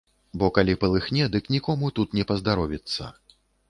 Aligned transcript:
Бо 0.43 0.47
калі 0.55 0.75
палыхне, 0.85 1.29
дык 1.37 1.53
нікому 1.59 1.95
тут 2.01 2.09
не 2.21 2.29
паздаровіцца. 2.35 3.17